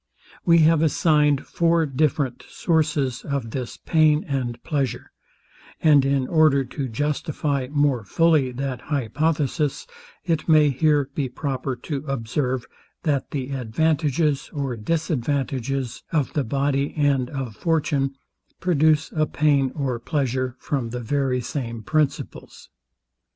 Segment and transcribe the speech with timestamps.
[0.45, 5.11] We have assigned four different sources of this pain and pleasure;
[5.79, 9.85] and in order to justify more fully that hypothesis,
[10.25, 12.65] it may here be proper to observe,
[13.03, 18.15] that the advantages or disadvantages of the body and of fortune,
[18.59, 22.69] produce a pain or pleasure from the very same principles.